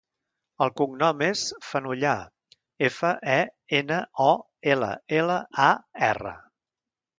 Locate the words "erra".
6.11-6.37